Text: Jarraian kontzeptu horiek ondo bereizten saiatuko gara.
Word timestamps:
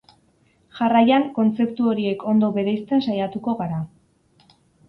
Jarraian 0.77 1.25
kontzeptu 1.35 1.91
horiek 1.93 2.25
ondo 2.33 2.51
bereizten 2.57 3.07
saiatuko 3.09 3.59
gara. 3.63 3.83